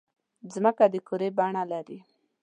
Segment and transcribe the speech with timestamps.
[0.43, 1.99] مځکه د کُرې بڼه لري.